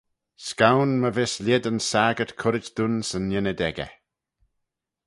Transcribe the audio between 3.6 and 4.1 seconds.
echey.